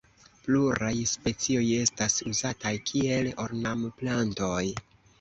[0.45, 4.61] Pluraj specioj estas uzataj kiel ornamplantoj.